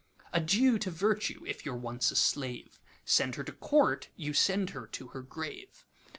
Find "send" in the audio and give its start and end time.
4.33-4.71